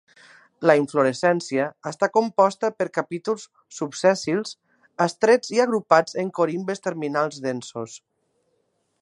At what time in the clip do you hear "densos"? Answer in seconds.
7.47-8.01